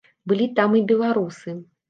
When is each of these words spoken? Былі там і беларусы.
Былі 0.31 0.47
там 0.59 0.73
і 0.79 0.81
беларусы. 0.93 1.57